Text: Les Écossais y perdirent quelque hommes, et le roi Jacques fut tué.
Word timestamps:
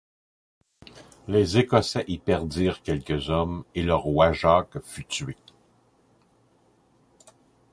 Les 1.27 1.59
Écossais 1.59 2.05
y 2.07 2.17
perdirent 2.17 2.81
quelque 2.81 3.29
hommes, 3.29 3.63
et 3.75 3.83
le 3.83 3.93
roi 3.93 4.31
Jacques 4.33 4.79
fut 4.83 5.05
tué. 5.05 5.37